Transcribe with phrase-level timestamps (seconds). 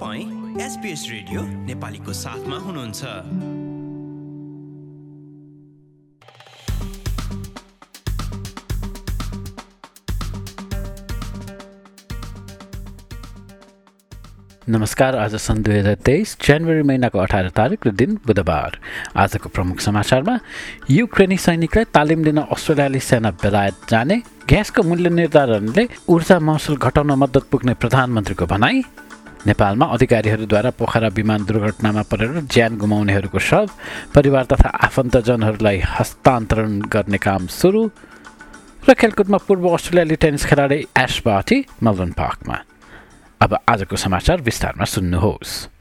[0.00, 3.04] तपाईँ SBS radio नेपालीको साथमा हुनुहुन्छ।
[14.68, 18.80] नमस्कार आज सन् दुई हजार तेइस जनवरी महिनाको अठार तारिक र दिन बुधबार।
[19.16, 20.38] आजको प्रमुख समाचारमा
[20.90, 24.16] युक्रेनी सैनिकलाई तालिम दिन अस्ट्रेलियाली सेना बेलायत जाने
[24.48, 28.82] ग्यासको मूल्य निर्धारणले ऊर्जा महसुल घटाउन मद्दत पुग्ने प्रधानमन्त्रीको भनाई।
[29.46, 33.66] नेपालमा अधिकारीहरूद्वारा पोखरा विमान दुर्घटनामा परेर ज्यान गुमाउनेहरूको शव
[34.14, 37.82] परिवार तथा आफन्तजनहरूलाई हस्तान्तरण गर्ने काम सुरु
[38.84, 42.56] र खेलकुदमा पूर्व अस्ट्रेलियाली टेनिस खेलाडी एस बाटी मेलबर्न पार्कमा।
[43.40, 45.79] अब आजको समाचार विस्तारमा सुन्नुहोस्।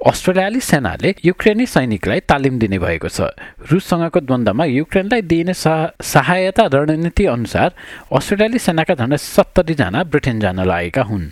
[0.00, 3.36] अस्ट्रेलियाली सेनाले युक्रेनी सैनिकलाई तालिम दिने भएको छ।
[3.68, 7.68] रुससँगको द्वन्द्वमा युक्रेनलाई दिइने सहायता रणनीति अनुसार
[8.08, 11.26] अस्ट्रेलियाली सेनाका झन्डै सत्तरीजना ब्रिटेन जान लागेका हुन्।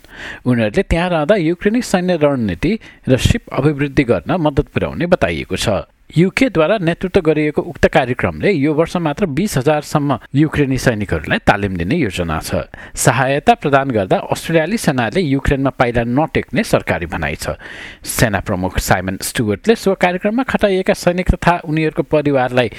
[0.45, 2.73] उनीहरूले त्यहाँ रहँदा युक्रेनी सैन्य रणनीति
[3.09, 8.97] र सिप अभिवृद्धि गर्न मद्दत पुर्याउने बताइएको छ। युकेद्वारा नेतृत्व गरिएको उक्त कार्यक्रमले यो वर्ष
[8.97, 12.65] मात्र बिस हजारसम्म युक्रेनी सैनिकहरूलाई तालिम दिने योजना छ।
[12.97, 17.61] सहायता प्रदान गर्दा अस्ट्रेलियाली सेनाले युक्रेनमा पाइला नटेक्ने सरकारी भनाइ छ।
[18.01, 22.71] सेना प्रमुख साइमन स्टुवर्टले सो कार्यक्रममा खटाइएका सैनिक तथा उनीहरूको परिवारलाई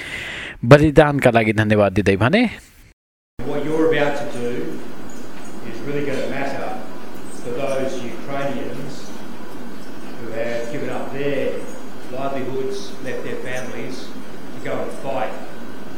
[0.64, 2.42] बलिदानका लागि धन्यवाद दिँदै भने
[12.12, 14.08] livelihoods, left their families
[14.56, 15.32] to go and fight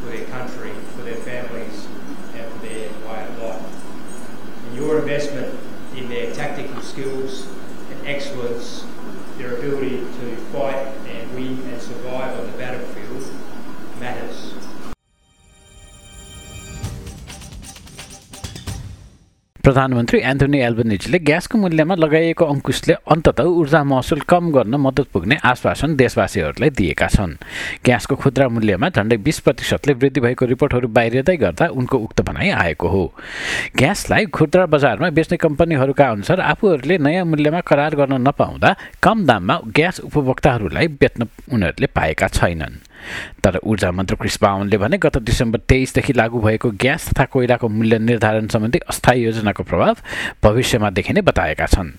[0.01, 1.87] for their country, for their families,
[2.35, 4.67] and for their way of life.
[4.67, 5.59] And your investment
[5.97, 7.47] in their tactical skills
[7.91, 8.85] and excellence,
[9.39, 13.25] their ability to fight and win and survive on the battlefield
[14.01, 14.52] matters.
[19.63, 25.95] प्रधानमन्त्री Anthony एल्बनिजले ग्यासको मूल्यमा लगाइएको अङ्कुशले अन्तत ऊर्जा महसुल कम गर्न मद्दत पुग्ने आश्वासन
[25.97, 27.37] देशवासीहरूलाई दिएका छन्।
[27.87, 32.89] ग्यासको खुद्रा मूल्यमा झन्डै बिस प्रतिशतले वृद्धि भएको रिपोर्टहरू बाहिरिँदै गर्दा उनको उक्त भनाइ आएको
[32.89, 33.05] हो।
[33.79, 40.01] ग्यासलाई खुद्रा बजारमा बेच्ने कम्पनीहरूका अनुसार आफूहरूले नयाँ मूल्यमा करार गर्न नपाउँदा कम दाममा ग्यास
[40.11, 42.83] उपभोक्ताहरूलाई बेच्न उनीहरूले पाएका छैनन्।
[43.45, 47.99] तर ऊर्जा मन्त्री क्रिस बावनले भने गत डिसेम्बर तेइसदेखि लागू भएको ग्यास तथा कोइलाको मूल्य
[47.99, 49.97] निर्धारण सम्बन्धी अस्थायी योजनाको प्रभाव
[50.45, 51.91] भविष्यमा देखिने बताएका छन्।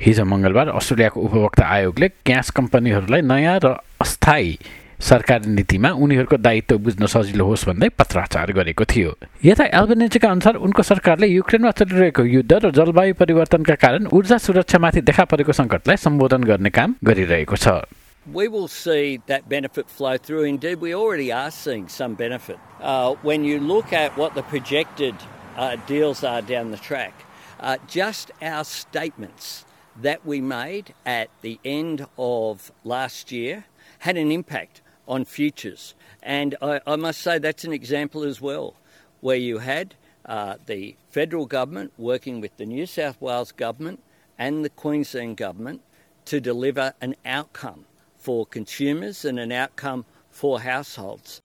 [0.00, 4.58] हिजो मङ्गलबार अस्ट्रेलियाको उपभोक्ता आयोगले ग्यास कम्पनीहरूलाई नयाँ र अस्थायी
[4.94, 9.10] सरकारी नीतिमा उनीहरूको दायित्व बुझ्न सजिलो होस् भन्दै पत्राचार गरेको थियो।
[9.44, 15.24] यता एल्बनेजीका अनुसार उनको सरकारले युक्रेनमा चलिरहेको युद्ध र जलवायु परिवर्तनका कारण ऊर्जा सुरक्षामाथि देखा
[15.24, 17.84] परेको सङ्कटलाई सम्बोधन गर्ने काम गरिरहेको छ।
[18.32, 20.44] We will see that benefit flow through.
[20.44, 22.58] Indeed, we already are seeing some benefit.
[22.80, 25.14] Uh, when you look at what the projected
[25.56, 27.24] uh, deals are down the track,
[27.60, 29.64] uh, just our statements
[30.00, 33.64] that we made at the end of last year
[34.00, 35.94] had an impact on futures.
[36.22, 38.74] And I, I must say that's an example as well,
[39.20, 44.02] where you had uh, the federal government working with the New South Wales government
[44.38, 45.82] and the Queensland government
[46.24, 47.84] to deliver an outcome
[48.24, 50.04] for consumers and an outcome
[50.34, 51.40] for households.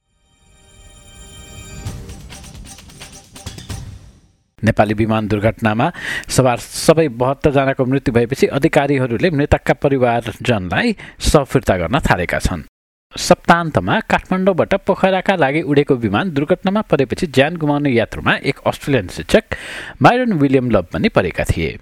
[4.64, 5.86] Nepali विमान दुर्घटनामा
[6.30, 10.96] सवार सबै बहत्तरजनाको मृत्यु भएपछि अधिकारीहरूले मृतकका परिवारजनलाई
[11.30, 12.68] सब फिर्ता गर्न थालेका छन्
[13.14, 19.56] सप्तान्तमा काठमाडौँबाट पोखराका लागि उडेको विमान दुर्घटनामा परेपछि ज्यान गुमाउने यात्रुमा एक अस्ट्रेलियन शिक्षक
[20.02, 21.78] माइरन विलियम लभ पनि परेका थिए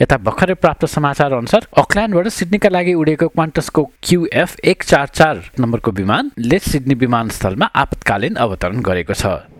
[0.00, 5.90] यता भर्खरै प्राप्त समाचार अनुसार अकल्यान्डबाट सिडनीका लागि उडेको क्वान्टसको क्युएफ एक चार चार नम्बरको
[6.00, 9.57] विमानले सिडनी विमानस्थलमा आपतकालीन अवतरण गरेको छ।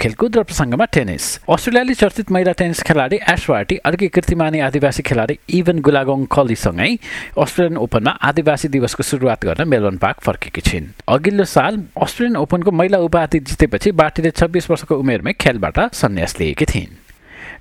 [0.00, 5.80] खेलकुद र प्रसङ्गमा टेनिस। अस्ट्रेलियाली चर्चित महिला टेनिस खेलाडी एसवार्टी अर्की कीर्तिमानी आदिवासी खेलाडी इभन
[5.84, 6.88] गुलागोङ कलीसँगै
[7.36, 12.98] अस्ट्रेलियन ओपनमा आदिवासी दिवसको सुरुवात गर्न मेलबर्न पार्क फर्केकी छिन्। अघिल्लो साल अस्ट्रेलियन ओपनको महिला
[13.04, 16.96] उपाधि जितेपछि बाटीले छब्बिस वर्षको उमेरमै खेलबाट सन्यास लिएकी थिइन्।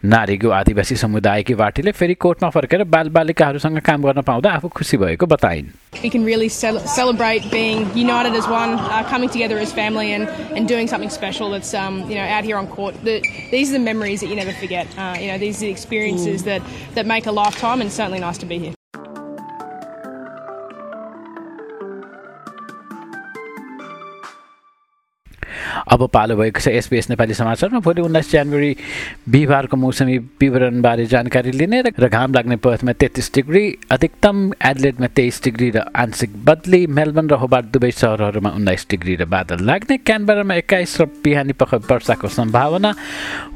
[0.03, 5.67] नारीको आदिवासी समुदायकी पार्टीले फेरि कोर्टमा फर्केर बालबालिकाहरूसँग काम गर्न पाउँदा आफू खुसी भएको बताइन्
[6.03, 10.29] We can really cel- celebrate being united as one, uh, coming together as family, and,
[10.55, 12.95] and doing something special that's um, you know out here on court.
[13.03, 13.19] The,
[13.51, 14.87] these are the memories that you never forget.
[14.97, 16.61] Uh, you know, these are the experiences that,
[16.95, 18.78] that make a lifetime, and certainly nice to be here.
[25.87, 28.75] अब पालो भएको छ SBS Nepali समाचारमा। भोलि उन्नाइस जनवरी
[29.29, 35.69] बिहिबारको मौसमी विवरणबारे जानकारी लिने र घाम लाग्ने पर्थमा तेत्तिस डिग्री अधिकतम एडलेटमा तेइस डिग्री
[35.75, 41.01] र आंशिक बदली। मेलबर्न र होबार्ट दुवै सहरहरूमा उन्नाइस डिग्री र बादल लाग्ने। क्यानबरामा एक्काइस
[41.01, 42.91] र बिहानी पख वर्षाको सम्भावना।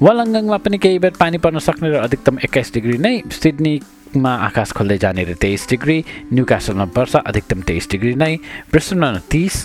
[0.01, 4.97] वलङ्गङमा पनि केही बेर पानी पर्न सक्ने र अधिकतम एक्काइस डिग्री नै। सिडनीमा आकाश खोल्दै
[4.97, 5.97] जाने र तेइस डिग्री।
[6.33, 8.33] न्युकासलमा वर्षा अधिकतम तेइस डिग्री नै।
[8.71, 9.55] ब्रिस्टनमा तिस।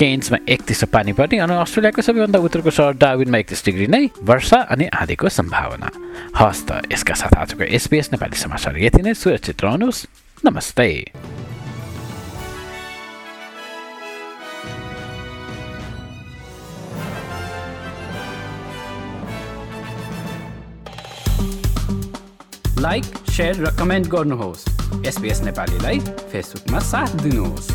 [0.00, 4.86] केन्समा एकतिस पानी पर्ने अनि अस्ट्रेलियाको सबैभन्दा उत्तरको सहर डाविनमा एकतिस डिग्री नै वर्षा अनि
[4.96, 5.88] आधीको सम्भावना।
[6.32, 10.06] हस् त यसका साथ आजको एसपिएस नेपाली समाचार यति नै। सुरक्षित रहनुहोस्।
[10.44, 10.88] नमस्ते।
[22.80, 24.64] लाइक सेयर र कमेन्ट गर्नुहोस्।
[25.04, 25.98] एसपिएस नेपालीलाई
[26.32, 27.68] फेसबुकमा साथ दिनुहोस्।